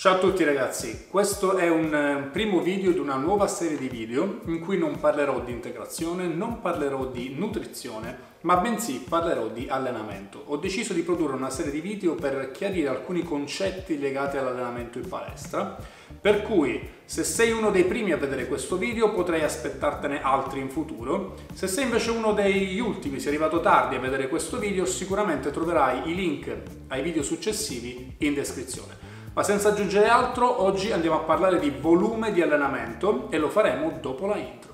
Ciao 0.00 0.14
a 0.14 0.18
tutti 0.18 0.44
ragazzi, 0.44 1.08
questo 1.10 1.58
è 1.58 1.68
un 1.68 1.94
eh, 1.94 2.30
primo 2.32 2.62
video 2.62 2.90
di 2.90 2.98
una 2.98 3.16
nuova 3.16 3.46
serie 3.46 3.76
di 3.76 3.90
video 3.90 4.40
in 4.46 4.60
cui 4.60 4.78
non 4.78 4.98
parlerò 4.98 5.40
di 5.40 5.52
integrazione, 5.52 6.26
non 6.26 6.62
parlerò 6.62 7.04
di 7.08 7.34
nutrizione, 7.36 8.16
ma 8.40 8.56
bensì 8.56 9.04
parlerò 9.06 9.48
di 9.48 9.66
allenamento. 9.68 10.42
Ho 10.46 10.56
deciso 10.56 10.94
di 10.94 11.02
produrre 11.02 11.34
una 11.34 11.50
serie 11.50 11.70
di 11.70 11.82
video 11.82 12.14
per 12.14 12.50
chiarire 12.50 12.88
alcuni 12.88 13.24
concetti 13.24 13.98
legati 13.98 14.38
all'allenamento 14.38 14.96
in 14.96 15.06
palestra, 15.06 15.76
per 16.18 16.44
cui 16.44 16.80
se 17.04 17.22
sei 17.22 17.50
uno 17.50 17.70
dei 17.70 17.84
primi 17.84 18.12
a 18.12 18.16
vedere 18.16 18.46
questo 18.46 18.78
video 18.78 19.12
potrei 19.12 19.42
aspettartene 19.42 20.22
altri 20.22 20.60
in 20.60 20.70
futuro, 20.70 21.36
se 21.52 21.66
sei 21.66 21.84
invece 21.84 22.10
uno 22.10 22.32
degli 22.32 22.80
ultimi, 22.80 23.20
sei 23.20 23.34
arrivato 23.34 23.60
tardi 23.60 23.96
a 23.96 24.00
vedere 24.00 24.28
questo 24.28 24.58
video, 24.58 24.86
sicuramente 24.86 25.50
troverai 25.50 26.10
i 26.10 26.14
link 26.14 26.56
ai 26.88 27.02
video 27.02 27.22
successivi 27.22 28.14
in 28.16 28.32
descrizione. 28.32 29.09
Ma 29.32 29.44
senza 29.44 29.68
aggiungere 29.68 30.08
altro, 30.08 30.60
oggi 30.60 30.90
andiamo 30.90 31.20
a 31.20 31.22
parlare 31.22 31.60
di 31.60 31.70
volume 31.70 32.32
di 32.32 32.42
allenamento 32.42 33.30
e 33.30 33.38
lo 33.38 33.48
faremo 33.48 33.98
dopo 34.00 34.26
la 34.26 34.36
intro. 34.36 34.68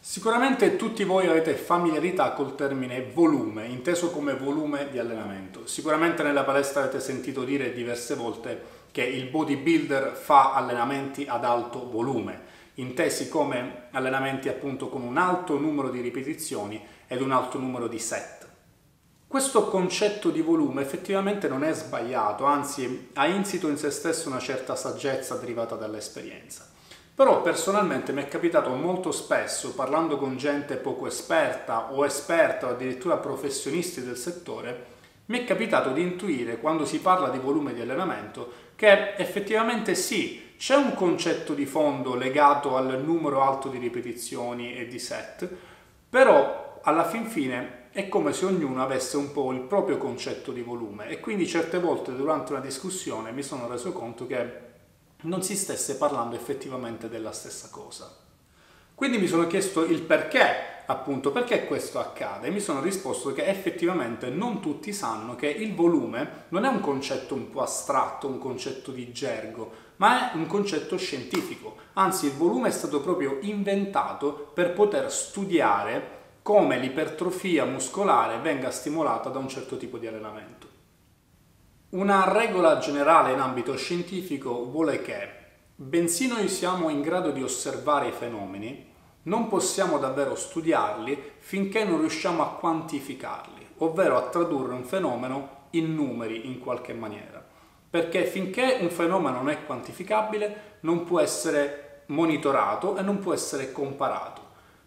Sicuramente 0.00 0.74
tutti 0.74 1.04
voi 1.04 1.28
avete 1.28 1.54
familiarità 1.54 2.32
col 2.32 2.56
termine 2.56 3.10
volume, 3.14 3.66
inteso 3.66 4.10
come 4.10 4.34
volume 4.34 4.88
di 4.90 4.98
allenamento. 4.98 5.68
Sicuramente 5.68 6.24
nella 6.24 6.42
palestra 6.42 6.82
avete 6.82 6.98
sentito 6.98 7.44
dire 7.44 7.72
diverse 7.72 8.16
volte 8.16 8.80
che 8.90 9.04
il 9.04 9.30
bodybuilder 9.30 10.14
fa 10.14 10.52
allenamenti 10.52 11.24
ad 11.28 11.44
alto 11.44 11.88
volume 11.88 12.51
intesi 12.74 13.28
come 13.28 13.88
allenamenti 13.90 14.48
appunto 14.48 14.88
con 14.88 15.02
un 15.02 15.18
alto 15.18 15.58
numero 15.58 15.90
di 15.90 16.00
ripetizioni 16.00 16.82
ed 17.06 17.20
un 17.20 17.32
alto 17.32 17.58
numero 17.58 17.88
di 17.88 17.98
set. 17.98 18.48
Questo 19.26 19.68
concetto 19.68 20.30
di 20.30 20.42
volume 20.42 20.82
effettivamente 20.82 21.48
non 21.48 21.64
è 21.64 21.72
sbagliato, 21.72 22.44
anzi 22.44 23.10
ha 23.14 23.26
insito 23.26 23.68
in 23.68 23.78
se 23.78 23.90
stesso 23.90 24.28
una 24.28 24.38
certa 24.38 24.76
saggezza 24.76 25.36
derivata 25.36 25.74
dall'esperienza. 25.74 26.68
Però 27.14 27.40
personalmente 27.42 28.12
mi 28.12 28.22
è 28.22 28.28
capitato 28.28 28.70
molto 28.70 29.10
spesso, 29.10 29.74
parlando 29.74 30.16
con 30.18 30.36
gente 30.36 30.76
poco 30.76 31.06
esperta 31.06 31.92
o 31.92 32.04
esperta 32.04 32.66
o 32.66 32.70
addirittura 32.70 33.16
professionisti 33.16 34.02
del 34.02 34.16
settore, 34.16 34.86
mi 35.26 35.38
è 35.38 35.44
capitato 35.44 35.92
di 35.92 36.02
intuire 36.02 36.58
quando 36.58 36.84
si 36.84 36.98
parla 36.98 37.28
di 37.28 37.38
volume 37.38 37.74
di 37.74 37.80
allenamento 37.80 38.52
che 38.76 39.14
effettivamente 39.16 39.94
sì, 39.94 40.51
c'è 40.62 40.76
un 40.76 40.94
concetto 40.94 41.54
di 41.54 41.66
fondo 41.66 42.14
legato 42.14 42.76
al 42.76 43.02
numero 43.02 43.42
alto 43.42 43.68
di 43.68 43.78
ripetizioni 43.78 44.76
e 44.76 44.86
di 44.86 45.00
set, 45.00 45.48
però 46.08 46.78
alla 46.84 47.04
fin 47.04 47.26
fine 47.26 47.88
è 47.90 48.08
come 48.08 48.32
se 48.32 48.44
ognuno 48.44 48.80
avesse 48.80 49.16
un 49.16 49.32
po' 49.32 49.50
il 49.50 49.62
proprio 49.62 49.98
concetto 49.98 50.52
di 50.52 50.62
volume 50.62 51.08
e 51.08 51.18
quindi 51.18 51.48
certe 51.48 51.80
volte 51.80 52.14
durante 52.14 52.52
una 52.52 52.60
discussione 52.60 53.32
mi 53.32 53.42
sono 53.42 53.66
reso 53.66 53.90
conto 53.90 54.24
che 54.28 54.60
non 55.22 55.42
si 55.42 55.56
stesse 55.56 55.96
parlando 55.96 56.36
effettivamente 56.36 57.08
della 57.08 57.32
stessa 57.32 57.68
cosa. 57.68 58.16
Quindi 58.94 59.18
mi 59.18 59.26
sono 59.26 59.48
chiesto 59.48 59.84
il 59.84 60.02
perché 60.02 60.72
appunto 60.86 61.30
perché 61.32 61.64
questo 61.64 61.98
accade 61.98 62.50
mi 62.50 62.60
sono 62.60 62.80
risposto 62.80 63.32
che 63.32 63.46
effettivamente 63.46 64.28
non 64.28 64.60
tutti 64.60 64.92
sanno 64.92 65.34
che 65.34 65.48
il 65.48 65.74
volume 65.74 66.44
non 66.48 66.64
è 66.64 66.68
un 66.68 66.80
concetto 66.80 67.34
un 67.34 67.50
po' 67.50 67.62
astratto, 67.62 68.26
un 68.26 68.38
concetto 68.38 68.90
di 68.90 69.10
gergo, 69.12 69.90
ma 69.96 70.32
è 70.32 70.36
un 70.36 70.46
concetto 70.46 70.96
scientifico. 70.96 71.76
Anzi, 71.94 72.26
il 72.26 72.32
volume 72.32 72.68
è 72.68 72.72
stato 72.72 73.00
proprio 73.00 73.38
inventato 73.42 74.50
per 74.54 74.72
poter 74.72 75.10
studiare 75.12 76.20
come 76.42 76.78
l'ipertrofia 76.78 77.64
muscolare 77.64 78.38
venga 78.38 78.70
stimolata 78.70 79.28
da 79.28 79.38
un 79.38 79.48
certo 79.48 79.76
tipo 79.76 79.98
di 79.98 80.06
allenamento. 80.06 80.68
Una 81.90 82.32
regola 82.32 82.78
generale 82.78 83.32
in 83.32 83.38
ambito 83.38 83.76
scientifico 83.76 84.64
vuole 84.64 85.02
che, 85.02 85.28
bensì 85.74 86.26
noi 86.26 86.48
siamo 86.48 86.88
in 86.88 87.00
grado 87.00 87.30
di 87.30 87.42
osservare 87.42 88.08
i 88.08 88.12
fenomeni, 88.12 88.90
non 89.24 89.46
possiamo 89.46 89.98
davvero 89.98 90.34
studiarli 90.34 91.32
finché 91.38 91.84
non 91.84 92.00
riusciamo 92.00 92.42
a 92.42 92.54
quantificarli, 92.54 93.66
ovvero 93.78 94.16
a 94.16 94.28
tradurre 94.28 94.72
un 94.72 94.84
fenomeno 94.84 95.66
in 95.70 95.94
numeri 95.94 96.46
in 96.46 96.58
qualche 96.58 96.92
maniera. 96.92 97.41
Perché 97.92 98.24
finché 98.24 98.78
un 98.80 98.88
fenomeno 98.88 99.36
non 99.36 99.50
è 99.50 99.66
quantificabile 99.66 100.78
non 100.80 101.04
può 101.04 101.20
essere 101.20 102.04
monitorato 102.06 102.96
e 102.96 103.02
non 103.02 103.18
può 103.18 103.34
essere 103.34 103.70
comparato, 103.70 104.40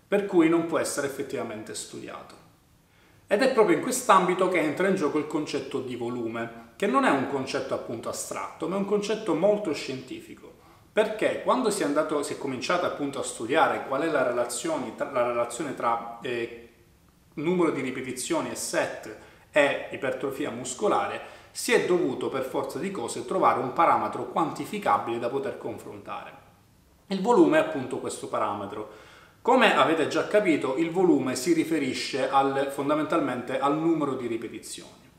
per 0.07 0.25
cui 0.25 0.49
non 0.49 0.65
può 0.65 0.79
essere 0.79 1.05
effettivamente 1.05 1.75
studiato. 1.75 2.33
Ed 3.27 3.43
è 3.43 3.53
proprio 3.53 3.77
in 3.77 3.83
quest'ambito 3.83 4.47
che 4.47 4.57
entra 4.57 4.87
in 4.87 4.95
gioco 4.95 5.19
il 5.19 5.27
concetto 5.27 5.81
di 5.81 5.95
volume, 5.95 6.73
che 6.75 6.87
non 6.87 7.03
è 7.05 7.11
un 7.11 7.29
concetto 7.29 7.75
appunto 7.75 8.09
astratto, 8.09 8.67
ma 8.67 8.73
è 8.73 8.79
un 8.79 8.85
concetto 8.85 9.35
molto 9.35 9.71
scientifico. 9.71 10.53
Perché 10.91 11.43
quando 11.43 11.69
si 11.69 11.83
è, 11.83 11.85
andato, 11.85 12.23
si 12.23 12.33
è 12.33 12.37
cominciato 12.39 12.87
appunto 12.87 13.19
a 13.19 13.23
studiare 13.23 13.85
qual 13.85 14.01
è 14.01 14.07
la 14.07 14.23
relazione 14.23 14.95
tra, 14.95 15.11
la 15.11 15.27
relazione 15.27 15.75
tra 15.75 16.17
eh, 16.23 16.69
numero 17.35 17.69
di 17.69 17.81
ripetizioni 17.81 18.49
e 18.49 18.55
set 18.55 19.15
e 19.51 19.89
ipertrofia 19.91 20.49
muscolare, 20.49 21.34
si 21.55 21.71
è 21.71 21.85
dovuto 21.85 22.27
per 22.27 22.43
forza 22.43 22.79
di 22.79 22.91
cose 22.91 23.25
trovare 23.25 23.61
un 23.61 23.71
parametro 23.71 24.25
quantificabile 24.25 25.19
da 25.19 25.29
poter 25.29 25.57
confrontare. 25.57 26.33
Il 27.07 27.21
volume 27.21 27.57
è 27.57 27.61
appunto 27.61 27.99
questo 27.99 28.27
parametro. 28.27 28.91
Come 29.41 29.73
avete 29.73 30.09
già 30.09 30.27
capito, 30.27 30.75
il 30.75 30.91
volume 30.91 31.37
si 31.37 31.53
riferisce 31.53 32.29
al, 32.29 32.71
fondamentalmente 32.71 33.57
al 33.57 33.79
numero 33.79 34.15
di 34.15 34.27
ripetizioni. 34.27 35.09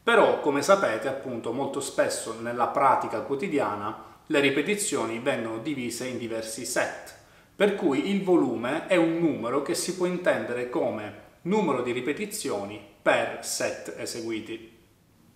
Però, 0.00 0.38
come 0.38 0.62
sapete, 0.62 1.08
appunto, 1.08 1.52
molto 1.52 1.80
spesso 1.80 2.40
nella 2.40 2.68
pratica 2.68 3.22
quotidiana 3.22 4.04
le 4.26 4.38
ripetizioni 4.38 5.18
vengono 5.18 5.58
divise 5.58 6.06
in 6.06 6.16
diversi 6.16 6.64
set, 6.64 7.12
per 7.56 7.74
cui 7.74 8.08
il 8.08 8.22
volume 8.22 8.86
è 8.86 8.94
un 8.94 9.18
numero 9.18 9.62
che 9.62 9.74
si 9.74 9.96
può 9.96 10.06
intendere 10.06 10.70
come 10.70 11.30
numero 11.42 11.82
di 11.82 11.90
ripetizioni 11.90 12.80
per 13.02 13.44
set 13.44 13.96
eseguiti. 13.98 14.71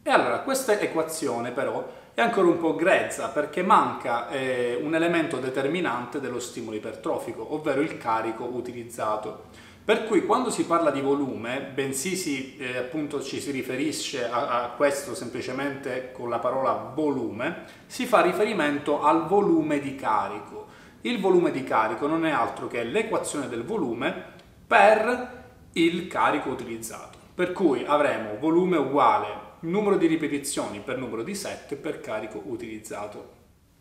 E 0.09 0.11
allora 0.13 0.39
questa 0.39 0.79
equazione 0.79 1.51
però 1.51 1.85
è 2.15 2.21
ancora 2.21 2.47
un 2.47 2.59
po' 2.59 2.77
grezza 2.77 3.31
perché 3.31 3.65
manca 3.65 4.29
eh, 4.29 4.79
un 4.81 4.95
elemento 4.95 5.39
determinante 5.39 6.21
dello 6.21 6.39
stimolo 6.39 6.77
ipertrofico, 6.77 7.55
ovvero 7.55 7.81
il 7.81 7.99
carico 7.99 8.45
utilizzato. 8.45 9.47
Per 9.85 10.05
cui 10.05 10.25
quando 10.25 10.51
si 10.51 10.65
parla 10.65 10.93
di 10.93 11.01
volume, 11.01 11.61
bensì 11.75 12.15
si, 12.15 12.57
eh, 12.57 12.77
appunto 12.77 13.21
ci 13.21 13.41
si 13.41 13.51
riferisce 13.51 14.31
a, 14.31 14.63
a, 14.63 14.69
questo 14.77 15.13
semplicemente 15.17 16.13
con 16.13 16.29
la 16.29 16.39
parola 16.39 16.93
volume, 16.95 17.65
si 17.87 18.07
fa 18.07 18.21
riferimento 18.21 19.03
al 19.03 19.27
volume 19.27 19.81
di 19.81 19.97
carico. 19.97 20.67
Il 21.01 21.19
volume 21.19 21.51
di 21.51 21.65
carico 21.65 22.07
non 22.07 22.25
è 22.25 22.31
altro 22.31 22.69
che 22.69 22.85
l'equazione 22.85 23.49
del 23.49 23.65
volume 23.65 24.15
per 24.69 25.43
il 25.73 26.07
carico 26.07 26.51
utilizzato. 26.51 27.19
Per 27.35 27.51
cui 27.53 27.83
avremo 27.85 28.39
volume 28.39 28.77
uguale 28.77 29.46
numero 29.67 29.97
di 29.97 30.07
ripetizioni 30.07 30.81
per 30.81 30.97
numero 30.97 31.23
di 31.23 31.35
set 31.35 31.75
per 31.77 32.01
carico 32.01 32.43
utilizzato. 32.47 33.35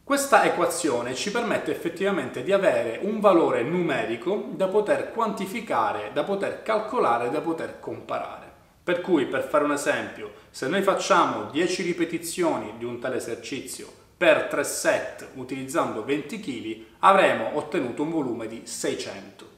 Questa 0.03 0.43
equazione 0.43 1.15
ci 1.15 1.31
permette 1.31 1.71
effettivamente 1.71 2.43
di 2.43 2.51
avere 2.51 2.99
un 3.01 3.19
valore 3.19 3.63
numerico 3.63 4.49
da 4.51 4.67
poter 4.67 5.11
quantificare, 5.11 6.11
da 6.13 6.23
poter 6.23 6.61
calcolare, 6.61 7.29
da 7.29 7.41
poter 7.41 7.79
comparare. 7.79 8.51
Per 8.83 9.01
cui, 9.01 9.25
per 9.25 9.47
fare 9.47 9.63
un 9.63 9.71
esempio, 9.71 10.33
se 10.51 10.67
noi 10.67 10.83
facciamo 10.83 11.45
10 11.45 11.81
ripetizioni 11.81 12.73
di 12.77 12.85
un 12.85 12.99
tale 12.99 13.15
esercizio 13.17 13.87
per 14.15 14.43
3 14.43 14.63
set 14.63 15.27
utilizzando 15.33 16.03
20 16.05 16.39
kg, 16.39 16.85
avremo 16.99 17.57
ottenuto 17.57 18.03
un 18.03 18.11
volume 18.11 18.47
di 18.47 18.61
600. 18.63 19.54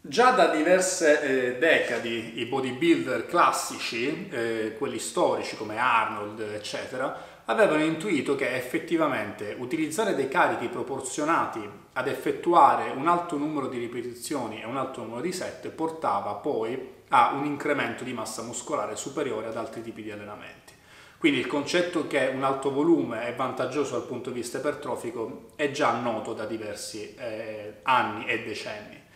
Già 0.00 0.30
da 0.30 0.54
diverse 0.54 1.20
eh, 1.20 1.58
decadi 1.58 2.38
i 2.38 2.46
bodybuilder 2.46 3.26
classici, 3.26 4.28
eh, 4.30 4.76
quelli 4.78 5.00
storici 5.00 5.56
come 5.56 5.76
Arnold, 5.76 6.40
eccetera, 6.40 7.36
avevano 7.46 7.82
intuito 7.82 8.36
che 8.36 8.54
effettivamente 8.54 9.56
utilizzare 9.58 10.14
dei 10.14 10.28
carichi 10.28 10.68
proporzionati 10.68 11.68
ad 11.94 12.06
effettuare 12.06 12.90
un 12.90 13.08
alto 13.08 13.36
numero 13.36 13.66
di 13.66 13.78
ripetizioni 13.78 14.62
e 14.62 14.66
un 14.66 14.76
alto 14.76 15.02
numero 15.02 15.20
di 15.20 15.32
set 15.32 15.68
portava 15.70 16.34
poi 16.34 16.96
a 17.08 17.32
un 17.32 17.44
incremento 17.44 18.04
di 18.04 18.12
massa 18.12 18.42
muscolare 18.42 18.94
superiore 18.94 19.48
ad 19.48 19.56
altri 19.56 19.82
tipi 19.82 20.02
di 20.02 20.12
allenamenti. 20.12 20.74
Quindi 21.18 21.40
il 21.40 21.48
concetto 21.48 22.06
che 22.06 22.30
un 22.32 22.44
alto 22.44 22.70
volume 22.70 23.26
è 23.26 23.34
vantaggioso 23.34 23.98
dal 23.98 24.06
punto 24.06 24.30
di 24.30 24.40
vista 24.40 24.58
ipertrofico 24.58 25.50
è 25.56 25.72
già 25.72 25.90
noto 25.98 26.34
da 26.34 26.44
diversi 26.44 27.16
eh, 27.16 27.80
anni 27.82 28.26
e 28.26 28.44
decenni. 28.44 29.06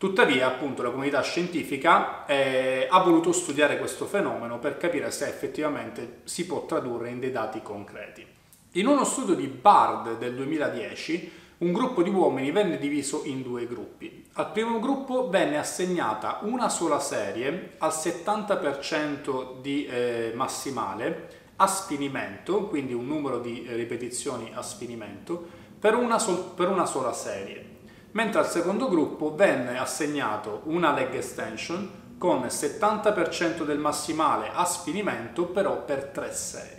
Tuttavia, 0.00 0.46
appunto, 0.46 0.82
la 0.82 0.88
comunità 0.88 1.20
scientifica 1.20 2.24
eh, 2.24 2.86
ha 2.88 3.00
voluto 3.00 3.32
studiare 3.32 3.76
questo 3.76 4.06
fenomeno 4.06 4.58
per 4.58 4.78
capire 4.78 5.10
se 5.10 5.28
effettivamente 5.28 6.20
si 6.24 6.46
può 6.46 6.64
tradurre 6.64 7.10
in 7.10 7.20
dei 7.20 7.30
dati 7.30 7.60
concreti. 7.60 8.26
In 8.72 8.86
uno 8.86 9.04
studio 9.04 9.34
di 9.34 9.46
Bard 9.46 10.16
del 10.16 10.34
2010, 10.36 11.32
un 11.58 11.72
gruppo 11.74 12.02
di 12.02 12.08
uomini 12.08 12.50
venne 12.50 12.78
diviso 12.78 13.24
in 13.26 13.42
due 13.42 13.66
gruppi. 13.66 14.24
Al 14.32 14.52
primo 14.52 14.80
gruppo 14.80 15.28
venne 15.28 15.58
assegnata 15.58 16.38
una 16.44 16.70
sola 16.70 16.98
serie 16.98 17.74
al 17.76 17.90
70% 17.90 19.60
di 19.60 19.84
eh, 19.84 20.32
massimale 20.34 21.28
a 21.56 21.66
sfinimento, 21.66 22.68
quindi 22.68 22.94
un 22.94 23.06
numero 23.06 23.38
di 23.38 23.66
ripetizioni 23.68 24.50
a 24.54 24.62
sfinimento, 24.62 25.46
per 25.78 25.94
una, 25.94 26.18
sol- 26.18 26.54
per 26.54 26.70
una 26.70 26.86
sola 26.86 27.12
serie. 27.12 27.69
Mentre 28.12 28.40
al 28.40 28.48
secondo 28.48 28.88
gruppo 28.88 29.34
venne 29.34 29.78
assegnato 29.78 30.62
una 30.64 30.92
leg 30.92 31.14
extension 31.14 32.16
con 32.18 32.42
70% 32.42 33.64
del 33.64 33.78
massimale 33.78 34.50
a 34.52 34.64
sfinimento 34.64 35.46
però 35.46 35.84
per 35.84 36.06
tre 36.06 36.32
serie. 36.32 36.78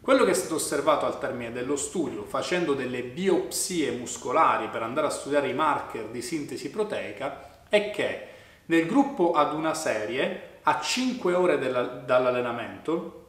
Quello 0.00 0.24
che 0.24 0.30
è 0.30 0.34
stato 0.34 0.54
osservato 0.54 1.04
al 1.04 1.18
termine 1.18 1.52
dello 1.52 1.76
studio, 1.76 2.24
facendo 2.24 2.72
delle 2.72 3.02
biopsie 3.02 3.90
muscolari 3.90 4.68
per 4.68 4.82
andare 4.82 5.08
a 5.08 5.10
studiare 5.10 5.48
i 5.48 5.54
marker 5.54 6.06
di 6.06 6.22
sintesi 6.22 6.70
proteica, 6.70 7.60
è 7.68 7.90
che 7.90 8.28
nel 8.66 8.86
gruppo 8.86 9.32
ad 9.32 9.52
una 9.52 9.74
serie, 9.74 10.60
a 10.62 10.80
5 10.80 11.34
ore 11.34 11.58
dall'allenamento, 11.58 13.26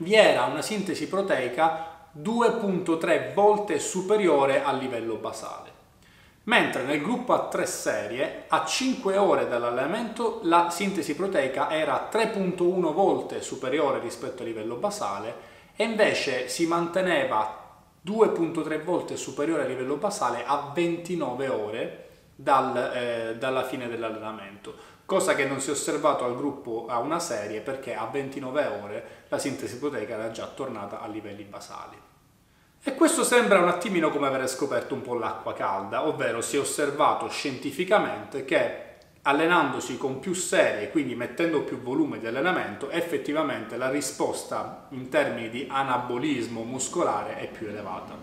vi 0.00 0.14
era 0.14 0.44
una 0.44 0.60
sintesi 0.60 1.08
proteica 1.08 2.10
2.3 2.14 3.32
volte 3.32 3.78
superiore 3.78 4.62
al 4.62 4.76
livello 4.76 5.16
basale. 5.16 5.77
Mentre 6.48 6.82
nel 6.82 7.02
gruppo 7.02 7.34
a 7.34 7.46
3 7.46 7.66
serie, 7.66 8.44
a 8.48 8.64
5 8.64 9.18
ore 9.18 9.48
dall'allenamento, 9.48 10.40
la 10.44 10.70
sintesi 10.70 11.14
proteica 11.14 11.70
era 11.70 12.08
3.1 12.10 12.94
volte 12.94 13.42
superiore 13.42 14.00
rispetto 14.00 14.40
al 14.40 14.48
livello 14.48 14.76
basale 14.76 15.56
e 15.76 15.84
invece 15.84 16.48
si 16.48 16.64
manteneva 16.64 17.66
2.3 18.02 18.82
volte 18.82 19.18
superiore 19.18 19.64
al 19.64 19.68
livello 19.68 19.96
basale 19.96 20.42
a 20.46 20.70
29 20.74 21.48
ore 21.48 22.08
dal, 22.34 22.92
eh, 22.94 23.36
dalla 23.36 23.64
fine 23.64 23.86
dell'allenamento, 23.86 24.74
cosa 25.04 25.34
che 25.34 25.44
non 25.44 25.60
si 25.60 25.68
è 25.68 25.72
osservato 25.72 26.24
al 26.24 26.34
gruppo 26.34 26.86
a 26.88 26.98
una 26.98 27.18
serie 27.18 27.60
perché 27.60 27.94
a 27.94 28.06
29 28.06 28.66
ore 28.82 29.04
la 29.28 29.38
sintesi 29.38 29.78
proteica 29.78 30.14
era 30.14 30.30
già 30.30 30.46
tornata 30.46 31.02
a 31.02 31.08
livelli 31.08 31.42
basali. 31.42 31.96
E 32.82 32.94
questo 32.94 33.24
sembra 33.24 33.58
un 33.58 33.68
attimino 33.68 34.10
come 34.10 34.28
aver 34.28 34.48
scoperto 34.48 34.94
un 34.94 35.02
po' 35.02 35.14
l'acqua 35.14 35.52
calda, 35.52 36.06
ovvero 36.06 36.40
si 36.40 36.56
è 36.56 36.60
osservato 36.60 37.28
scientificamente 37.28 38.44
che 38.44 38.86
allenandosi 39.22 39.98
con 39.98 40.20
più 40.20 40.32
serie, 40.32 40.90
quindi 40.90 41.14
mettendo 41.14 41.62
più 41.62 41.80
volume 41.80 42.18
di 42.18 42.26
allenamento, 42.26 42.88
effettivamente 42.88 43.76
la 43.76 43.90
risposta 43.90 44.86
in 44.90 45.08
termini 45.08 45.50
di 45.50 45.66
anabolismo 45.68 46.62
muscolare 46.62 47.36
è 47.36 47.48
più 47.50 47.66
elevata. 47.66 48.16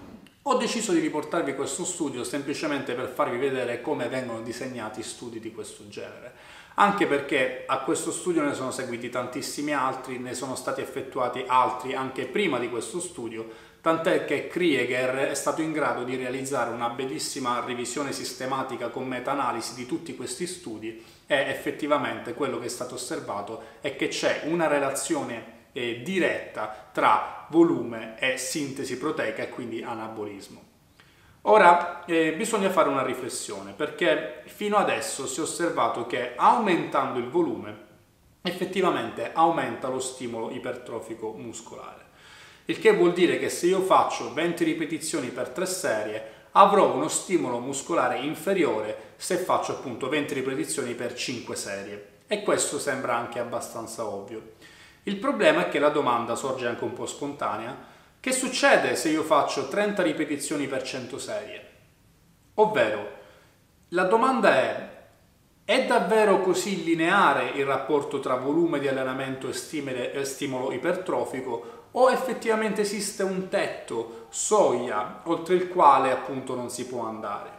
Ho 0.48 0.56
deciso 0.56 0.94
di 0.94 1.00
riportarvi 1.00 1.54
questo 1.54 1.84
studio 1.86 2.24
semplicemente 2.24 2.94
per 2.94 3.10
farvi 3.10 3.38
vedere 3.38 3.82
come 3.82 4.08
vengono 4.08 4.42
disegnati 4.42 5.04
studi 5.04 5.40
di 5.40 5.52
questo 5.52 5.88
genere, 5.90 6.34
anche 6.76 7.08
perché 7.08 7.64
a 7.68 7.80
questo 7.80 8.12
studio 8.12 8.44
ne 8.44 8.54
sono 8.54 8.72
seguiti 8.72 9.10
tantissimi 9.10 9.74
altri, 9.74 10.18
ne 10.18 10.34
sono 10.34 10.56
stati 10.56 10.82
effettuati 10.82 11.44
altri 11.48 11.94
anche 11.94 12.26
prima 12.26 12.58
di 12.58 12.70
questo 12.70 13.00
studio, 13.00 13.74
tant'è 13.86 14.26
che 14.26 14.48
Krieger 14.48 15.30
è 15.30 15.36
stato 15.36 15.62
in 15.62 15.72
grado 15.72 16.04
di 16.04 16.16
realizzare 16.16 16.72
una 16.72 16.90
bellissima 16.90 17.64
revisione 17.64 18.14
sistematica 18.14 18.90
con 18.90 19.06
meta-analisi 19.06 19.76
di 19.76 19.86
tutti 19.86 20.16
questi 20.16 20.48
studi 20.48 21.06
e 21.28 21.36
effettivamente 21.36 22.34
quello 22.34 22.58
che 22.58 22.66
è 22.66 22.70
stato 22.70 22.96
osservato 22.96 23.62
è 23.82 23.96
che 23.96 24.08
c'è 24.08 24.42
una 24.46 24.66
relazione 24.66 25.68
eh, 25.72 26.02
diretta 26.04 26.90
tra 26.92 27.46
volume 27.50 28.16
e 28.18 28.40
sintesi 28.40 28.98
proteica 28.98 29.44
e 29.44 29.50
quindi 29.50 29.84
anabolismo. 29.84 30.64
Ora 31.42 32.06
eh, 32.06 32.34
bisogna 32.36 32.72
fare 32.72 32.90
una 32.90 33.06
riflessione 33.06 33.74
perché 33.74 34.42
fino 34.46 34.78
adesso 34.78 35.28
si 35.28 35.42
è 35.42 35.44
osservato 35.44 36.08
che 36.08 36.34
aumentando 36.36 37.20
il 37.20 37.30
volume 37.30 37.78
effettivamente 38.42 39.30
aumenta 39.32 39.90
lo 39.90 40.00
stimolo 40.00 40.50
ipertrofico 40.50 41.34
muscolare 41.38 42.06
il 42.66 42.80
che 42.80 42.94
vuol 42.94 43.14
dire 43.14 43.38
che 43.38 43.50
se 43.50 43.68
io 43.68 43.82
faccio 43.82 44.34
20 44.34 44.64
ripetizioni 44.64 45.28
per 45.30 45.50
3 45.50 45.66
serie 45.66 46.34
avrò 46.52 46.94
uno 46.94 47.08
stimolo 47.08 47.60
muscolare 47.60 48.20
inferiore 48.20 49.14
se 49.18 49.38
faccio 49.38 49.74
appunto 49.74 50.10
20 50.10 50.34
ripetizioni 50.34 50.94
per 50.94 51.14
5 51.14 51.56
serie 51.56 52.08
e 52.28 52.42
questo 52.42 52.80
sembra 52.80 53.16
anche 53.16 53.40
abbastanza 53.40 54.08
ovvio. 54.08 54.54
Il 55.04 55.18
problema 55.18 55.66
è 55.66 55.70
che 55.70 55.78
la 55.78 55.90
domanda 55.90 56.36
sorge 56.36 56.66
anche 56.66 56.84
un 56.84 56.94
po' 56.94 57.06
spontanea, 57.06 57.94
che 58.20 58.32
succede 58.32 58.96
se 58.96 59.10
io 59.10 59.22
faccio 59.22 59.68
30 59.68 60.02
ripetizioni 60.02 60.66
per 60.66 60.82
100 60.82 61.20
serie? 61.20 61.70
Ovvero, 62.56 63.12
la 63.90 64.06
domanda 64.06 64.56
è 64.56 64.94
è 65.66 65.88
davvero 65.88 66.42
così 66.42 66.84
lineare 66.84 67.50
il 67.56 67.66
rapporto 67.66 68.20
tra 68.20 68.36
volume 68.36 68.80
di 68.80 68.88
allenamento 68.88 69.50
e 69.50 70.24
stimolo 70.24 70.72
ipertrofico 70.72 71.85
o 71.98 72.12
effettivamente 72.12 72.82
esiste 72.82 73.24
un 73.24 73.48
tetto, 73.48 74.28
soglia, 74.30 75.22
oltre 75.26 75.56
il 75.56 75.70
quale 75.70 76.12
appunto 76.12 76.54
non 76.56 76.70
si 76.70 76.86
può 76.88 77.06
andare? 77.06 77.50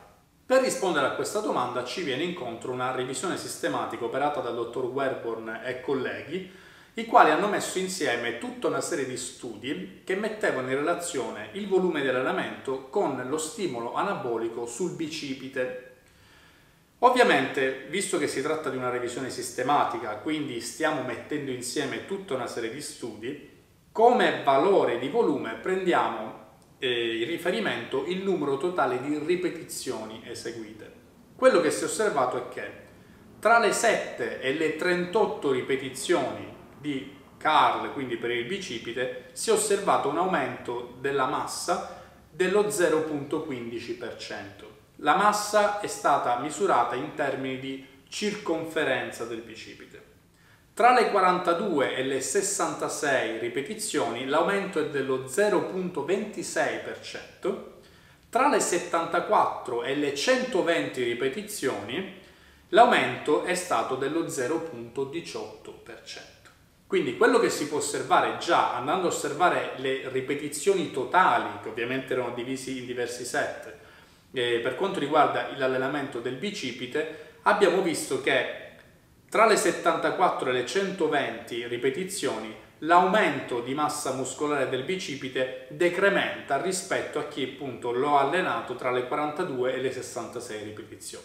Per 0.45 0.63
rispondere 0.63 1.07
a 1.07 1.15
questa 1.15 1.41
domanda 1.41 1.85
ci 1.85 2.03
viene 2.03 2.23
incontro 2.23 2.71
una 2.71 2.93
revisione 2.93 3.39
sistematica 3.39 4.05
operata 4.05 4.41
dal 4.41 4.55
dottor 4.55 4.85
Werborn 4.85 5.63
e 5.65 5.81
colleghi, 5.81 6.51
i 6.95 7.07
quali 7.07 7.31
hanno 7.31 7.49
messo 7.49 7.79
insieme 7.79 8.39
tutta 8.39 8.69
una 8.69 8.81
serie 8.81 9.07
di 9.07 9.17
studi 9.17 10.03
che 10.05 10.17
mettevano 10.17 10.69
in 10.69 10.77
relazione 10.77 11.49
il 11.53 11.67
volume 11.67 12.03
di 12.03 12.09
allenamento 12.09 12.89
con 12.89 13.23
lo 13.29 13.39
stimolo 13.39 13.95
anabolico 13.95 14.67
sul 14.67 14.93
bicipite. 14.93 15.95
Ovviamente, 17.01 17.87
visto 17.89 18.19
che 18.19 18.29
si 18.29 18.43
tratta 18.43 18.71
di 18.71 18.77
una 18.77 18.91
revisione 18.91 19.31
sistematica, 19.31 20.17
quindi 20.17 20.61
stiamo 20.61 21.03
mettendo 21.03 21.51
insieme 21.51 22.07
tutta 22.07 22.35
una 22.35 22.47
serie 22.47 22.71
di 22.71 22.81
studi, 22.81 23.56
come 23.97 24.43
valore 24.45 24.99
di 24.99 25.09
volume 25.09 25.55
prendiamo 25.55 26.35
eh, 26.79 27.23
in 27.23 27.27
riferimento 27.27 28.05
il 28.05 28.23
numero 28.23 28.59
totale 28.59 29.01
di 29.01 29.17
ripetizioni 29.17 30.21
eseguite. 30.27 30.93
Quello 31.35 31.63
che 31.63 31.71
si 31.71 31.85
è 31.85 31.87
osservato 31.87 32.37
è 32.37 32.49
che 32.53 32.71
tra 33.39 33.59
le 33.59 33.73
7 33.73 34.43
e 34.43 34.53
le 34.53 34.77
38 34.77 35.51
ripetizioni 35.51 36.47
di 36.79 37.17
Carl, 37.39 37.91
quindi 37.95 38.19
per 38.19 38.33
il 38.33 38.45
bicipite, 38.45 39.31
si 39.33 39.49
è 39.49 39.55
osservato 39.55 40.11
un 40.11 40.19
aumento 40.19 40.99
della 41.01 41.25
massa 41.25 42.03
dello 42.31 42.65
0.15%. 42.65 44.37
La 44.97 45.17
massa 45.17 45.81
è 45.81 45.87
stata 45.87 46.39
misurata 46.41 46.97
in 46.97 47.15
termini 47.15 47.59
di 47.59 47.87
circonferenza 48.11 49.25
del 49.25 49.41
bicipite. 49.41 50.06
Tra 50.77 50.93
le 50.93 51.11
42 51.11 51.97
e 51.97 52.03
le 52.03 52.21
66 52.21 53.39
ripetizioni 53.39 54.27
l'aumento 54.27 54.79
è 54.79 54.91
dello 54.91 55.25
0.26%, 55.25 57.55
tra 58.29 58.49
le 58.49 58.61
74 58.61 59.85
e 59.85 59.95
le 59.95 60.15
120 60.15 61.03
ripetizioni 61.03 62.21
l'aumento 62.69 63.45
è 63.45 63.55
stato 63.55 63.95
dello 63.95 64.27
0.18%. 64.27 66.21
Quindi 66.87 67.17
quello 67.17 67.39
che 67.39 67.49
si 67.49 67.69
può 67.69 67.79
osservare 67.79 68.37
già 68.37 68.77
andando 68.77 69.07
a 69.07 69.11
osservare 69.11 69.77
le 69.77 70.11
ripetizioni 70.11 70.91
totali, 70.91 71.59
che 71.63 71.71
ovviamente 71.71 72.13
erano 72.13 72.35
divisi 72.35 72.81
in 72.81 72.85
diversi 72.85 73.25
set, 73.25 73.75
eh, 74.31 74.61
per 74.63 74.75
quanto 74.75 74.99
riguarda 74.99 75.49
l'allenamento 75.57 76.21
del 76.21 76.35
bicipite, 76.35 77.31
abbiamo 77.45 77.81
visto 77.81 78.21
che 78.21 78.65
tra 79.29 79.47
le 79.47 79.57
74 79.57 80.51
e 80.51 80.53
le 80.53 80.67
120 80.67 81.67
ripetizioni 81.67 82.55
l'aumento 82.81 83.61
di 83.61 83.75
massa 83.75 84.13
muscolare 84.13 84.69
del 84.69 84.85
bicipite 84.85 85.67
decrementa 85.71 86.61
rispetto 86.61 87.19
a 87.19 87.27
chi 87.27 87.55
appunto 87.55 87.91
lo 87.91 88.17
ha 88.17 88.21
allenato 88.21 88.75
tra 88.75 88.91
le 88.91 89.07
42 89.07 89.75
e 89.75 89.81
le 89.81 89.93
66 89.93 90.63
ripetizioni. 90.63 91.25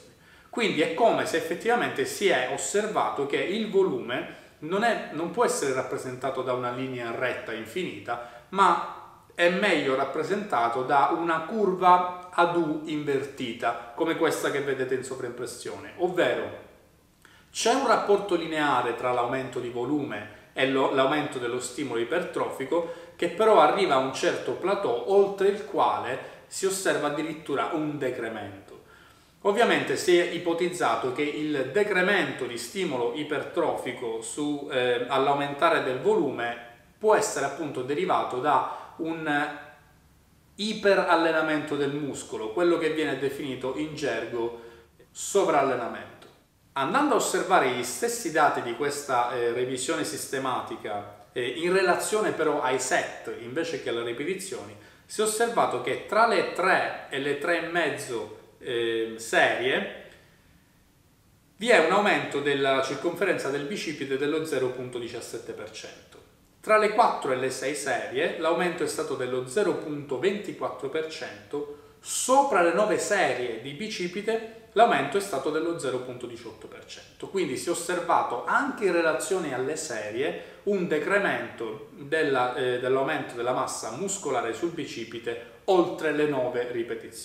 Quindi 0.50 0.82
è 0.82 0.94
come 0.94 1.26
se 1.26 1.38
effettivamente 1.38 2.06
si 2.06 2.28
è 2.28 2.50
osservato 2.52 3.26
che 3.26 3.38
il 3.38 3.70
volume 3.70 4.40
non, 4.60 4.84
è, 4.84 5.10
non 5.12 5.32
può 5.32 5.46
essere 5.46 5.74
rappresentato 5.74 6.42
da 6.42 6.54
una 6.54 6.72
linea 6.72 7.12
retta 7.12 7.54
infinita, 7.54 8.46
ma 8.50 8.98
è 9.34 9.50
meglio 9.50 9.96
rappresentato 9.96 10.84
da 10.84 11.14
una 11.16 11.42
curva 11.42 12.30
ad 12.32 12.56
U 12.56 12.82
invertita, 12.86 13.94
come 13.96 14.18
questa 14.18 14.52
che 14.52 14.62
vedete 14.62 14.94
in 14.94 15.04
sovraimpressione, 15.04 15.94
ovvero 15.98 16.70
c'è 17.52 17.74
un 17.74 17.86
rapporto 17.86 18.36
lineare 18.36 18.96
tra 18.96 19.12
l'aumento 19.12 19.60
di 19.60 19.70
volume 19.70 20.40
e 20.54 20.70
l'aumento 20.70 21.38
dello 21.38 21.60
stimolo 21.60 22.00
ipertrofico 22.00 22.94
che 23.16 23.30
però 23.30 23.60
arriva 23.60 23.96
a 23.96 24.00
un 24.00 24.14
certo 24.14 24.54
plateau 24.54 25.04
oltre 25.08 25.50
il 25.50 25.66
quale 25.66 26.40
si 26.48 26.66
osserva 26.66 27.08
addirittura 27.08 27.72
un 27.74 27.98
decremento. 27.98 28.80
Ovviamente 29.42 29.98
si 29.98 30.18
è 30.18 30.24
ipotizzato 30.24 31.14
che 31.14 31.24
il 31.24 31.72
decremento 31.72 32.46
di 32.46 32.58
stimolo 32.58 33.14
ipertrofico 33.16 34.22
su, 34.22 34.70
eh, 34.72 35.06
all'aumentare 35.08 35.84
del 35.84 36.00
volume 36.00 36.70
può 36.98 37.16
essere 37.16 37.46
appunto 37.46 37.82
derivato 37.82 38.40
da 38.40 38.94
un 38.98 39.60
iperallenamento 40.56 41.76
del 41.76 41.94
muscolo, 41.94 42.52
quello 42.52 42.78
che 42.78 42.92
viene 42.92 43.18
definito 43.18 43.76
in 43.78 43.96
gergo 43.96 44.62
sovrallenamento. 45.10 46.21
Andando 46.74 47.16
a 47.16 47.18
osservare 47.18 47.72
gli 47.72 47.84
stessi 47.84 48.32
dati 48.32 48.62
di 48.62 48.76
questa 48.76 49.34
eh, 49.34 49.52
revisione 49.52 50.06
sistematica 50.06 51.26
eh, 51.34 51.46
in 51.46 51.74
relazione 51.74 52.32
però 52.32 52.62
ai 52.62 52.80
set 52.80 53.36
invece 53.42 53.84
che 53.84 53.90
alle 53.90 54.06
ripetizioni, 54.06 54.74
si 55.06 55.20
è 55.20 55.26
osservato 55.26 55.82
che 55.82 56.06
tra 56.06 56.28
le 56.28 56.54
3 56.54 57.08
e 57.10 57.20
le 57.20 57.42
3,5 57.42 58.28
eh, 58.60 59.16
serie 59.18 59.96
vi 61.58 61.70
è 61.70 61.86
un 61.86 61.92
aumento 61.92 62.40
della 62.40 62.82
circonferenza 62.82 63.50
del 63.50 63.66
bicipite 63.66 64.18
dello 64.18 64.40
0,17%. 64.40 65.90
Tra 66.62 66.78
le 66.78 66.92
4 66.92 67.34
e 67.34 67.36
le 67.36 67.50
6 67.50 67.76
serie 67.76 68.40
l'aumento 68.40 68.84
è 68.84 68.88
stato 68.88 69.16
dello 69.16 69.44
0,24%, 69.44 71.66
sopra 72.00 72.62
le 72.62 72.72
9 72.72 72.98
serie 72.98 73.62
di 73.62 73.74
bicipite 73.74 74.61
l'aumento 74.74 75.18
è 75.18 75.22
stato 75.22 75.50
dello 75.50 75.76
0,18%. 75.76 77.30
Quindi 77.30 77.58
si 77.58 77.70
è 77.70 77.72
osservato 77.72 78.46
anche 78.46 78.86
in 78.86 78.94
relazione 78.94 79.54
alle 79.54 79.76
serie 79.76 80.60
un 80.64 80.88
decremento 80.88 81.90
della, 81.92 82.56
eh, 82.56 82.80
dell'aumento 82.80 83.36
della 83.36 83.54
massa 83.54 83.92
muscolare 83.92 84.54
sul 84.54 84.72
bicipite 84.72 85.60
oltre 85.66 86.12
le 86.12 86.28
9, 86.28 86.72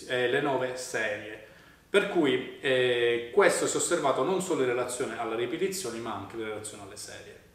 eh, 0.09 0.29
le 0.29 0.41
9 0.41 0.77
serie. 0.77 1.45
Per 1.89 2.09
cui 2.09 2.59
eh, 2.61 3.31
questo 3.33 3.67
si 3.67 3.75
è 3.75 3.81
osservato 3.81 4.23
non 4.23 4.43
solo 4.43 4.63
in 4.63 4.69
relazione 4.69 5.19
alle 5.19 5.37
ripetizioni 5.37 5.99
ma 5.99 6.15
anche 6.15 6.37
in 6.37 6.45
relazione 6.45 6.83
alle 6.83 6.97
serie. 6.97 7.46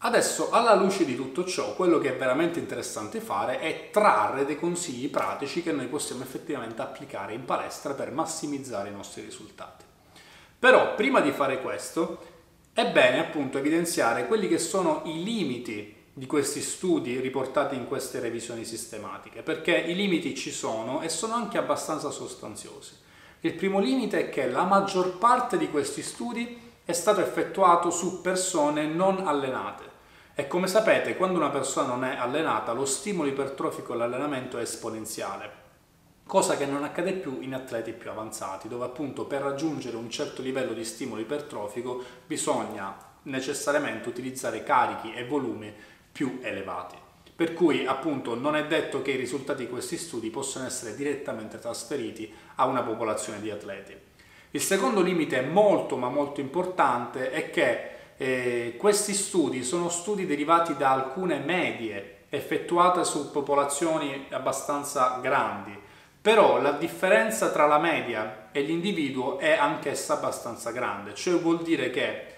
Adesso, 0.00 0.50
alla 0.50 0.74
luce 0.74 1.04
di 1.04 1.16
tutto 1.16 1.44
ciò, 1.44 1.74
quello 1.74 1.98
che 1.98 2.14
è 2.14 2.16
veramente 2.16 2.60
interessante 2.60 3.20
fare 3.20 3.58
è 3.58 3.90
trarre 3.90 4.44
dei 4.44 4.56
consigli 4.56 5.10
pratici 5.10 5.60
che 5.60 5.72
noi 5.72 5.88
possiamo 5.88 6.22
effettivamente 6.22 6.82
applicare 6.82 7.34
in 7.34 7.44
palestra 7.44 7.94
per 7.94 8.12
massimizzare 8.12 8.90
i 8.90 8.92
nostri 8.92 9.22
risultati. 9.22 9.84
Però, 10.56 10.94
prima 10.94 11.20
di 11.20 11.32
fare 11.32 11.60
questo, 11.60 12.18
è 12.72 12.88
bene 12.92 13.18
appunto 13.18 13.58
evidenziare 13.58 14.28
quelli 14.28 14.46
che 14.46 14.58
sono 14.58 15.02
i 15.06 15.24
limiti 15.24 15.96
di 16.12 16.26
questi 16.26 16.60
studi 16.60 17.18
riportati 17.18 17.74
in 17.74 17.88
queste 17.88 18.20
revisioni 18.20 18.64
sistematiche, 18.64 19.42
perché 19.42 19.76
i 19.76 19.96
limiti 19.96 20.36
ci 20.36 20.52
sono 20.52 21.02
e 21.02 21.08
sono 21.08 21.34
anche 21.34 21.58
abbastanza 21.58 22.10
sostanziosi. 22.10 22.94
Il 23.40 23.54
primo 23.54 23.80
limite 23.80 24.20
è 24.20 24.30
che 24.30 24.48
la 24.48 24.62
maggior 24.62 25.18
parte 25.18 25.58
di 25.58 25.68
questi 25.68 26.02
studi 26.02 26.66
è 26.84 26.92
stato 26.92 27.20
effettuato 27.20 27.90
su 27.90 28.20
persone 28.22 28.86
non 28.86 29.26
allenate. 29.26 29.87
E 30.40 30.46
come 30.46 30.68
sapete, 30.68 31.16
quando 31.16 31.36
una 31.36 31.50
persona 31.50 31.88
non 31.88 32.04
è 32.04 32.14
allenata, 32.14 32.70
lo 32.70 32.84
stimolo 32.84 33.28
ipertrofico 33.28 33.92
all'allenamento 33.92 34.56
è 34.56 34.60
esponenziale, 34.62 35.50
cosa 36.24 36.56
che 36.56 36.64
non 36.64 36.84
accade 36.84 37.14
più 37.14 37.38
in 37.40 37.54
atleti 37.54 37.90
più 37.90 38.08
avanzati, 38.08 38.68
dove 38.68 38.84
appunto 38.84 39.24
per 39.24 39.42
raggiungere 39.42 39.96
un 39.96 40.08
certo 40.08 40.40
livello 40.40 40.74
di 40.74 40.84
stimolo 40.84 41.20
ipertrofico 41.20 42.04
bisogna 42.24 42.96
necessariamente 43.22 44.08
utilizzare 44.08 44.62
carichi 44.62 45.12
e 45.12 45.26
volumi 45.26 45.74
più 46.12 46.38
elevati. 46.40 46.94
Per 47.34 47.52
cui 47.52 47.84
appunto 47.84 48.36
non 48.36 48.54
è 48.54 48.64
detto 48.68 49.02
che 49.02 49.10
i 49.10 49.16
risultati 49.16 49.64
di 49.64 49.68
questi 49.68 49.96
studi 49.96 50.30
possano 50.30 50.66
essere 50.66 50.94
direttamente 50.94 51.58
trasferiti 51.58 52.32
a 52.54 52.66
una 52.66 52.82
popolazione 52.82 53.40
di 53.40 53.50
atleti. 53.50 53.92
Il 54.52 54.60
secondo 54.60 55.00
limite 55.00 55.40
molto 55.40 55.96
ma 55.96 56.08
molto 56.08 56.40
importante 56.40 57.32
è 57.32 57.50
che 57.50 57.96
eh, 58.18 58.74
questi 58.76 59.14
studi 59.14 59.62
sono 59.62 59.88
studi 59.88 60.26
derivati 60.26 60.76
da 60.76 60.90
alcune 60.90 61.38
medie 61.38 62.24
effettuate 62.28 63.04
su 63.04 63.30
popolazioni 63.30 64.26
abbastanza 64.30 65.18
grandi, 65.22 65.74
però 66.20 66.60
la 66.60 66.72
differenza 66.72 67.50
tra 67.50 67.66
la 67.66 67.78
media 67.78 68.48
e 68.52 68.60
l'individuo 68.60 69.38
è 69.38 69.52
anch'essa 69.52 70.14
abbastanza 70.14 70.72
grande, 70.72 71.14
cioè 71.14 71.38
vuol 71.38 71.62
dire 71.62 71.90
che 71.90 72.34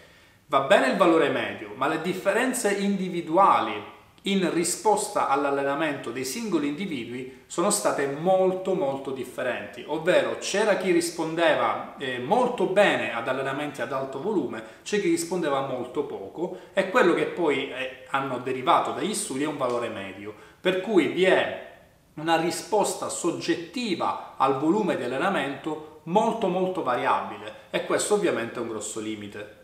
va 0.46 0.60
bene 0.60 0.88
il 0.88 0.96
valore 0.96 1.30
medio, 1.30 1.72
ma 1.74 1.88
le 1.88 2.02
differenze 2.02 2.72
individuali 2.72 3.98
in 4.22 4.52
risposta 4.52 5.28
all'allenamento 5.28 6.10
dei 6.10 6.26
singoli 6.26 6.68
individui 6.68 7.44
sono 7.46 7.70
state 7.70 8.06
molto 8.06 8.74
molto 8.74 9.12
differenti, 9.12 9.82
ovvero 9.86 10.36
c'era 10.38 10.76
chi 10.76 10.90
rispondeva 10.90 11.96
eh, 11.96 12.18
molto 12.18 12.66
bene 12.66 13.14
ad 13.14 13.28
allenamenti 13.28 13.80
ad 13.80 13.92
alto 13.92 14.20
volume, 14.20 14.62
c'è 14.82 15.00
chi 15.00 15.08
rispondeva 15.08 15.66
molto 15.66 16.04
poco 16.04 16.58
e 16.74 16.90
quello 16.90 17.14
che 17.14 17.26
poi 17.26 17.70
eh, 17.70 18.04
hanno 18.10 18.38
derivato 18.38 18.92
dagli 18.92 19.14
studi 19.14 19.44
è 19.44 19.46
un 19.46 19.56
valore 19.56 19.88
medio, 19.88 20.34
per 20.60 20.82
cui 20.82 21.06
vi 21.08 21.24
è 21.24 21.68
una 22.14 22.36
risposta 22.36 23.08
soggettiva 23.08 24.34
al 24.36 24.58
volume 24.58 24.96
di 24.96 25.04
allenamento 25.04 26.00
molto 26.04 26.48
molto 26.48 26.82
variabile 26.82 27.54
e 27.70 27.86
questo 27.86 28.14
ovviamente 28.14 28.58
è 28.58 28.62
un 28.62 28.68
grosso 28.68 29.00
limite. 29.00 29.59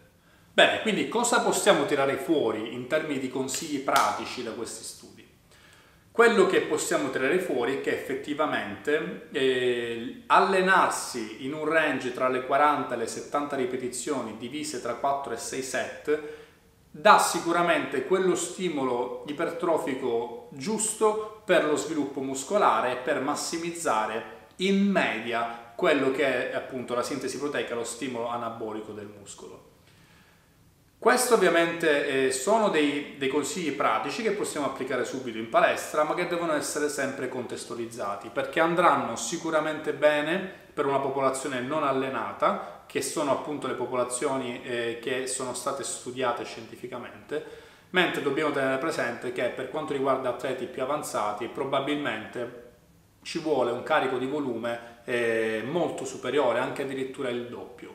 Bene, 0.56 0.80
quindi 0.80 1.06
cosa 1.10 1.42
possiamo 1.42 1.84
tirare 1.84 2.16
fuori 2.16 2.72
in 2.72 2.86
termini 2.86 3.20
di 3.20 3.28
consigli 3.28 3.80
pratici 3.80 4.42
da 4.42 4.52
questi 4.52 4.84
studi? 4.84 5.28
Quello 6.10 6.46
che 6.46 6.62
possiamo 6.62 7.10
tirare 7.10 7.40
fuori 7.40 7.76
è 7.76 7.80
che 7.82 7.90
effettivamente 7.90 9.28
eh, 9.32 10.22
allenarsi 10.28 11.44
in 11.44 11.52
un 11.52 11.66
range 11.66 12.14
tra 12.14 12.28
le 12.28 12.46
40 12.46 12.94
e 12.94 12.96
le 12.96 13.06
70 13.06 13.54
ripetizioni 13.56 14.38
divise 14.38 14.80
tra 14.80 14.94
4 14.94 15.34
e 15.34 15.36
6 15.36 15.62
set 15.62 16.20
dà 16.90 17.18
sicuramente 17.18 18.06
quello 18.06 18.34
stimolo 18.34 19.24
ipertrofico 19.26 20.48
giusto 20.52 21.42
per 21.44 21.66
lo 21.66 21.76
sviluppo 21.76 22.22
muscolare 22.22 22.92
e 22.92 22.96
per 22.96 23.20
massimizzare 23.20 24.46
in 24.56 24.90
media 24.90 25.72
quello 25.76 26.10
che 26.12 26.50
è 26.50 26.54
appunto 26.54 26.94
la 26.94 27.02
sintesi 27.02 27.36
proteica, 27.38 27.74
lo 27.74 27.84
stimolo 27.84 28.28
anabolico 28.28 28.92
del 28.92 29.12
muscolo. 29.18 29.74
Questo 31.06 31.34
ovviamente 31.34 32.26
eh, 32.26 32.32
sono 32.32 32.68
dei, 32.68 33.14
dei, 33.16 33.28
consigli 33.28 33.70
pratici 33.70 34.22
che 34.22 34.32
possiamo 34.32 34.66
applicare 34.66 35.04
subito 35.04 35.38
in 35.38 35.48
palestra, 35.48 36.02
ma 36.02 36.14
che 36.14 36.26
devono 36.26 36.52
essere 36.52 36.88
sempre 36.88 37.28
contestualizzati, 37.28 38.28
perché 38.32 38.58
andranno 38.58 39.14
sicuramente 39.14 39.92
bene 39.92 40.36
per 40.74 40.84
una 40.84 40.98
popolazione 40.98 41.60
non 41.60 41.84
allenata, 41.84 42.82
che 42.88 43.02
sono 43.02 43.30
appunto 43.30 43.68
le 43.68 43.74
popolazioni 43.74 44.60
eh, 44.64 44.98
che 45.00 45.28
sono 45.28 45.54
state 45.54 45.84
studiate 45.84 46.42
scientificamente, 46.42 47.44
mentre 47.90 48.20
dobbiamo 48.20 48.50
tenere 48.50 48.78
presente 48.78 49.30
che 49.30 49.44
per 49.50 49.70
quanto 49.70 49.92
riguarda 49.92 50.30
atleti 50.30 50.64
più 50.64 50.82
avanzati, 50.82 51.46
probabilmente 51.46 52.64
ci 53.22 53.38
vuole 53.38 53.70
un 53.70 53.84
carico 53.84 54.18
di 54.18 54.26
volume 54.26 55.02
eh, 55.04 55.62
molto 55.64 56.04
superiore, 56.04 56.58
anche 56.58 56.82
addirittura 56.82 57.28
il 57.28 57.46
doppio. 57.46 57.94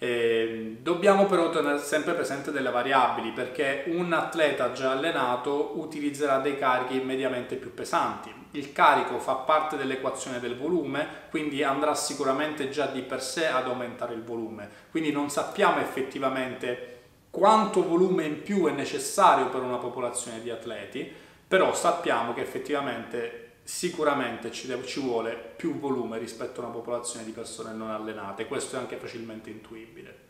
Eh, 0.00 0.76
dobbiamo 0.80 1.26
però 1.26 1.50
tenere 1.50 1.78
sempre 1.78 2.14
presente 2.14 2.52
delle 2.52 2.70
variabili 2.70 3.32
perché 3.32 3.82
un 3.88 4.12
atleta 4.12 4.70
già 4.70 4.92
allenato 4.92 5.72
utilizzerà 5.80 6.38
dei 6.38 6.56
carichi 6.56 7.00
mediamente 7.00 7.56
più 7.56 7.74
pesanti. 7.74 8.32
Il 8.52 8.72
carico 8.72 9.18
fa 9.18 9.34
parte 9.34 9.76
dell'equazione 9.76 10.38
del 10.38 10.56
volume, 10.56 11.06
quindi 11.30 11.64
andrà 11.64 11.94
sicuramente 11.94 12.68
già 12.70 12.86
di 12.86 13.02
per 13.02 13.20
sé 13.20 13.48
ad 13.48 13.66
aumentare 13.66 14.14
il 14.14 14.22
volume. 14.22 14.68
Quindi 14.90 15.10
non 15.10 15.30
sappiamo 15.30 15.80
effettivamente 15.80 16.96
quanto 17.30 17.86
volume 17.86 18.24
in 18.24 18.42
più 18.42 18.66
è 18.66 18.72
necessario 18.72 19.48
per 19.48 19.62
una 19.62 19.76
popolazione 19.76 20.40
di 20.40 20.50
atleti, 20.50 21.12
però 21.46 21.74
sappiamo 21.74 22.34
che 22.34 22.40
effettivamente 22.40 23.47
sicuramente 23.68 24.50
ci, 24.50 24.66
deve, 24.66 24.86
ci, 24.86 24.98
vuole 24.98 25.34
più 25.34 25.78
volume 25.78 26.16
rispetto 26.16 26.62
a 26.62 26.64
una 26.64 26.72
popolazione 26.72 27.26
di 27.26 27.32
persone 27.32 27.74
non 27.74 27.90
allenate, 27.90 28.46
questo 28.46 28.76
è 28.76 28.78
anche 28.78 28.96
facilmente 28.96 29.50
intuibile. 29.50 30.26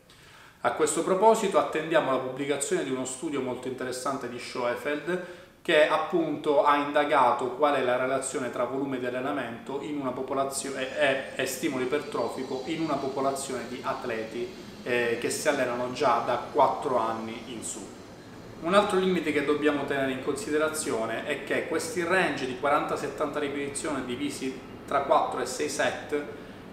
A 0.61 0.73
questo 0.73 1.03
proposito 1.03 1.57
attendiamo 1.57 2.11
la 2.11 2.17
pubblicazione 2.17 2.83
di 2.83 2.91
uno 2.91 3.05
studio 3.05 3.39
molto 3.39 3.69
interessante 3.69 4.27
di 4.27 4.37
Schoefeld 4.37 5.25
che 5.61 5.87
appunto 5.87 6.65
ha 6.65 6.75
indagato 6.75 7.51
qual 7.51 7.75
è 7.75 7.81
la 7.81 7.95
relazione 7.95 8.51
tra 8.51 8.65
volume 8.65 8.99
di 8.99 9.05
allenamento 9.05 9.79
e, 9.79 11.23
e, 11.33 11.45
stimolo 11.45 11.83
ipertrofico 11.83 12.63
in 12.65 12.81
una 12.81 12.95
popolazione 12.95 13.69
di 13.69 13.79
atleti 13.81 14.53
eh, 14.83 15.17
che 15.21 15.29
si 15.29 15.47
allenano 15.47 15.93
già 15.93 16.23
da 16.25 16.43
4 16.51 16.97
anni 16.97 17.41
in 17.53 17.63
su. 17.63 17.98
Un 18.61 18.73
altro 18.73 18.99
limite 18.99 19.31
che 19.31 19.45
dobbiamo 19.45 19.85
tenere 19.85 20.11
in 20.11 20.21
considerazione 20.21 21.25
è 21.25 21.45
che 21.45 21.69
questi 21.69 22.03
range 22.03 22.45
di 22.45 22.57
40-70 22.61 23.39
ripetizioni 23.39 24.03
divisi 24.03 24.59
tra 24.85 25.03
4 25.03 25.39
e 25.39 25.45
6 25.45 25.69
set 25.69 26.23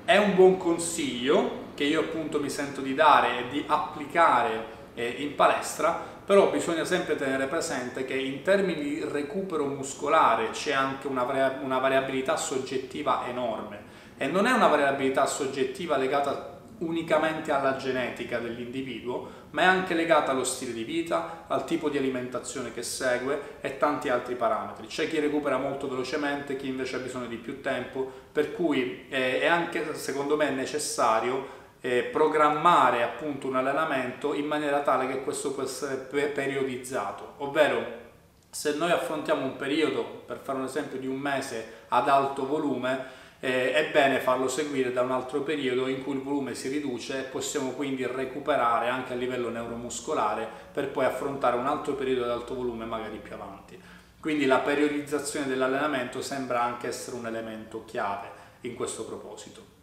è 0.05 0.17
un 0.17 0.35
buon 0.35 0.57
consiglio 0.57 1.65
che 1.75 1.85
io 1.85 2.01
appunto 2.01 2.41
mi 2.41 2.51
sento 2.51 2.81
di 2.81 2.93
dare 2.93 3.39
e 3.39 3.49
di 3.51 3.65
applicare 3.69 4.75
eh, 4.95 5.07
in 5.19 5.37
palestra, 5.37 6.03
però 6.25 6.51
bisogna 6.51 6.85
sempre 6.85 7.15
tenere 7.15 7.47
presente 7.47 8.05
che 8.05 8.15
in 8.15 8.43
termini 8.43 8.83
di 8.83 9.05
recupero 9.09 9.67
muscolare 9.67 10.51
c'è 10.51 10.73
anche 10.73 11.07
una, 11.07 11.23
una 11.63 11.79
variabilità 11.79 12.37
soggettiva 12.37 13.29
enorme. 13.29 13.95
E 14.17 14.27
non 14.27 14.47
è 14.47 14.51
una 14.51 14.67
variabilità 14.67 15.27
soggettiva 15.27 15.97
legata 15.97 16.56
unicamente 16.79 17.53
alla 17.53 17.77
genetica 17.77 18.39
dell'individuo, 18.39 19.45
ma 19.51 19.63
è 19.63 19.65
anche 19.65 19.95
legata 19.95 20.33
allo 20.33 20.45
stile 20.45 20.73
di 20.73 20.85
vita, 20.85 21.45
al 21.47 21.65
tipo 21.65 21.89
di 21.89 21.97
alimentazione 21.97 22.73
che 22.73 22.83
segue 22.83 23.59
e 23.61 23.79
tanti 23.79 24.09
altri 24.09 24.35
parametri. 24.35 24.87
C'è 24.87 25.09
chi 25.09 25.19
recupera 25.19 25.57
molto 25.57 25.89
velocemente, 25.89 26.57
chi 26.57 26.69
invece 26.69 26.97
ha 26.97 27.01
bisogno 27.01 27.27
di 27.27 27.37
più 27.37 27.61
tempo, 27.61 28.11
per 28.31 28.53
cui 28.53 29.07
eh, 29.09 29.41
è 29.41 29.47
anche 29.47 29.95
secondo 29.95 30.37
me 30.37 30.51
necessario 30.51 31.65
eh, 31.81 32.03
programmare 32.03 33.03
appunto 33.03 33.47
un 33.47 33.57
allenamento 33.57 34.35
in 34.35 34.47
maniera 34.47 34.81
tale 34.81 35.07
che 35.07 35.23
questo 35.23 35.53
possa 35.53 35.93
essere 35.93 36.27
periodizzato, 36.27 37.35
ovvero 37.39 38.05
se 38.51 38.75
noi 38.75 38.91
affrontiamo 38.91 39.45
un 39.45 39.57
periodo, 39.57 40.03
per 40.27 40.39
fare 40.39 40.59
un 40.59 40.65
esempio 40.65 40.99
di 40.99 41.07
un 41.07 41.19
mese 41.19 41.85
ad 41.89 42.09
alto 42.09 42.47
volume, 42.47 43.25
eh, 43.41 43.73
è 43.73 43.91
bene 43.91 44.21
farlo 44.21 44.49
seguire 44.49 44.93
da 44.93 45.03
un 45.03 45.13
altro 45.13 45.43
periodo 45.43 45.89
in 45.89 46.03
cui 46.03 46.15
il 46.15 46.23
volume 46.23 46.55
si 46.55 46.69
riduce 46.69 47.19
e 47.19 47.23
possiamo 47.23 47.73
quindi 47.73 48.07
recuperare 48.07 48.89
anche 48.89 49.13
a 49.13 49.17
livello 49.17 49.49
neuromuscolare 49.51 50.49
per 50.73 50.89
poi 50.89 51.05
affrontare 51.05 51.57
un 51.57 51.67
altro 51.67 51.95
periodo 51.95 52.25
ad 52.25 52.31
alto 52.31 52.55
volume 52.55 52.85
magari 52.85 53.19
più 53.19 53.35
avanti. 53.35 53.79
Quindi 54.21 54.47
la 54.47 54.59
periodizzazione 54.59 55.47
dell'allenamento 55.47 56.21
sembra 56.23 56.63
anche 56.63 56.89
essere 56.89 57.17
un 57.17 57.27
elemento 57.27 57.85
chiave 57.85 58.29
in 58.63 58.75
questo 58.75 59.05
proposito. 59.05 59.75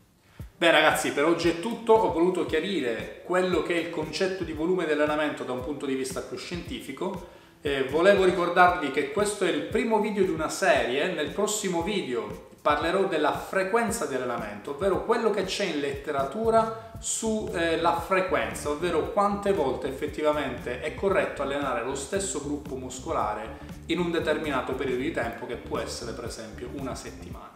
Beh 0.57 0.71
ragazzi, 0.71 1.11
per 1.11 1.25
oggi 1.25 1.49
è 1.49 1.59
tutto, 1.59 1.93
ho 1.93 2.11
voluto 2.11 2.45
chiarire 2.45 3.21
quello 3.25 3.63
che 3.63 3.75
è 3.75 3.79
il 3.79 3.89
concetto 3.89 4.43
di 4.43 4.53
volume 4.53 4.85
dell'allenamento 4.85 5.43
da 5.43 5.53
un 5.53 5.63
punto 5.63 5.85
di 5.85 5.95
vista 5.95 6.21
più 6.21 6.37
scientifico 6.37 7.41
eh, 7.65 7.83
volevo 7.83 8.25
ricordarvi 8.25 8.91
che 8.91 9.11
questo 9.11 9.45
è 9.45 9.49
il 9.49 9.61
primo 9.61 10.01
video 10.01 10.25
di 10.25 10.31
una 10.31 10.49
serie, 10.49 11.13
nel 11.13 11.29
prossimo 11.29 11.81
video 11.81 12.51
parlerò 12.63 13.07
della 13.07 13.33
frequenza 13.33 14.05
di 14.05 14.15
allenamento, 14.15 14.71
ovvero 14.71 15.03
quello 15.03 15.31
che 15.31 15.43
c'è 15.43 15.65
in 15.65 15.81
letteratura 15.81 16.91
sulla 16.97 17.97
eh, 17.97 18.01
frequenza, 18.05 18.69
ovvero 18.69 19.11
quante 19.11 19.51
volte 19.51 19.89
effettivamente 19.89 20.79
è 20.79 20.95
corretto 20.95 21.41
allenare 21.41 21.83
lo 21.83 21.93
stesso 21.93 22.41
gruppo 22.41 22.75
muscolare 22.75 23.57
in 23.87 23.99
un 23.99 24.11
determinato 24.11 24.75
periodo 24.75 25.01
di 25.01 25.11
tempo 25.11 25.45
che 25.45 25.57
può 25.57 25.77
essere 25.77 26.13
per 26.13 26.23
esempio 26.23 26.69
una 26.75 26.95
settimana. 26.95 27.51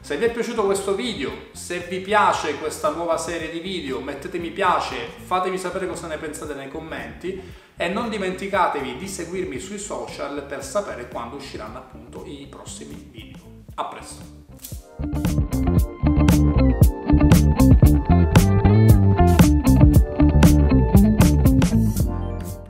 Se 0.00 0.16
vi 0.16 0.26
è 0.26 0.30
piaciuto 0.30 0.64
questo 0.64 0.94
video, 0.94 1.32
se 1.50 1.78
vi 1.88 1.98
piace 1.98 2.56
questa 2.58 2.90
nuova 2.90 3.18
serie 3.18 3.50
di 3.50 3.58
video, 3.58 3.98
mettete 3.98 4.38
mi 4.38 4.50
piace, 4.50 5.08
fatemi 5.24 5.58
sapere 5.58 5.88
cosa 5.88 6.06
ne 6.06 6.18
pensate 6.18 6.54
nei 6.54 6.68
commenti 6.68 7.42
e 7.76 7.88
non 7.88 8.08
dimenticatevi 8.08 8.98
di 8.98 9.08
seguirmi 9.08 9.58
sui 9.58 9.78
social 9.78 10.44
per 10.44 10.62
sapere 10.62 11.08
quando 11.08 11.34
usciranno 11.34 11.78
appunto 11.78 12.22
i 12.24 12.46
prossimi 12.48 13.08
video. 13.10 13.62
A 13.74 13.86
presto! 13.86 14.43
Thank 15.00 15.28
you 15.28 15.53